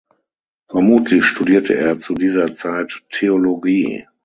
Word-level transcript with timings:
Vermutlich 0.67 1.23
studierte 1.25 1.75
er 1.75 1.99
zu 1.99 2.15
dieser 2.15 2.49
Zeit 2.55 3.03
Theologie. 3.11 4.07